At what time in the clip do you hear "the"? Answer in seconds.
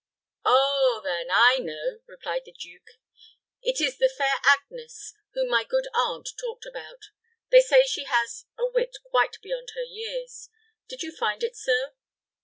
2.45-2.51, 3.99-4.09